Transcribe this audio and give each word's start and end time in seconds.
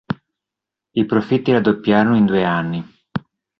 I 0.93 1.05
profitti 1.05 1.51
raddoppiarono 1.51 2.17
in 2.17 2.25
due 2.25 2.43
anni. 2.43 2.83